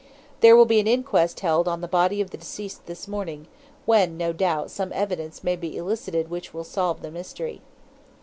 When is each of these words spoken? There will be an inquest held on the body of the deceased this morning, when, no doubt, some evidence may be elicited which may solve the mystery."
There 0.39 0.55
will 0.55 0.65
be 0.65 0.79
an 0.79 0.87
inquest 0.87 1.41
held 1.41 1.67
on 1.67 1.81
the 1.81 1.87
body 1.87 2.21
of 2.21 2.31
the 2.31 2.37
deceased 2.39 2.87
this 2.87 3.07
morning, 3.07 3.45
when, 3.85 4.17
no 4.17 4.33
doubt, 4.33 4.71
some 4.71 4.91
evidence 4.93 5.43
may 5.43 5.55
be 5.55 5.77
elicited 5.77 6.27
which 6.27 6.55
may 6.55 6.63
solve 6.63 7.03
the 7.03 7.11
mystery." 7.11 7.61